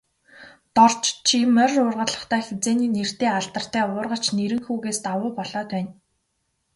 Дорж 0.75 0.97
чи 1.27 1.37
морь 1.55 1.77
уургалахдаа, 1.81 2.41
хэзээний 2.47 2.91
нэртэй 2.95 3.31
алдартай 3.39 3.83
уургач 3.89 4.23
Нэрэнхүүгээс 4.37 4.99
давуу 5.05 5.29
болоод 5.37 5.69
байна. 5.73 5.91